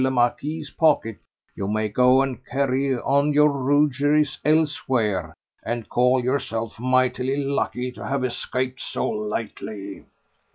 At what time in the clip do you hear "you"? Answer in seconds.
1.53-1.67